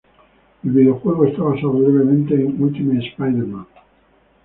[0.63, 3.67] El videojuego está basado levemente en "Ultimate Spider-Man".